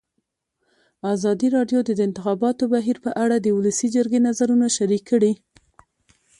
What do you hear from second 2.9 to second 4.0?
په اړه د ولسي